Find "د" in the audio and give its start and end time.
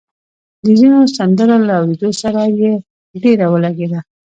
0.63-0.65